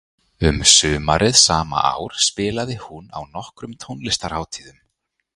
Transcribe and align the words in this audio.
Um 0.47 0.55
sumarið 0.69 1.35
sama 1.41 1.83
ár 1.89 2.15
spilaði 2.27 2.77
hún 2.87 3.05
á 3.17 3.19
nokkrum 3.35 3.77
tónlistarhátíðum. 3.85 4.81